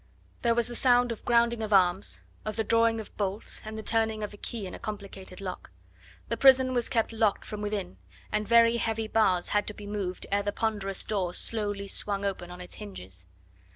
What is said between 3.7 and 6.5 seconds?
the turning of a key in a complicated lock. The